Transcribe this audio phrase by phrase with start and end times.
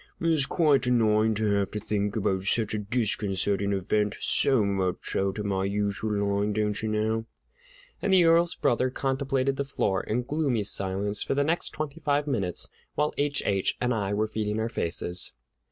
[0.19, 5.37] "It's quite annoying to have to think about such a disconcerting event, so much out
[5.37, 7.27] of my usual line, doncherknow."
[8.01, 12.25] And the Earl's brother contemplated the floor in gloomy silence for the next twenty five
[12.25, 13.43] minutes, while H.
[13.45, 13.77] H.
[13.79, 15.33] and I were feeding our faces.